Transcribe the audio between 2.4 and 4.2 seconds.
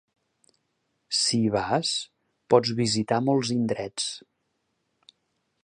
pots visitar molts indrets.